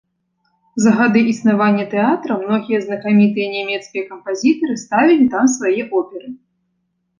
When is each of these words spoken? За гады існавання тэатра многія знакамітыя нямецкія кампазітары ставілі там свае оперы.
За 0.85 0.91
гады 1.01 1.21
існавання 1.33 1.85
тэатра 1.91 2.33
многія 2.45 2.79
знакамітыя 2.87 3.47
нямецкія 3.57 4.03
кампазітары 4.11 4.81
ставілі 4.87 5.31
там 5.37 5.55
свае 5.59 5.79
оперы. 6.03 6.27